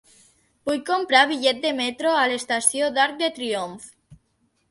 Vull 0.69 0.79
comprar 0.87 1.19
bitllet 1.31 1.59
de 1.65 1.73
metro 1.81 2.15
a 2.21 2.25
l'estació 2.31 2.89
d'Arc 2.95 3.19
de 3.21 3.29
Triomf. 3.35 3.87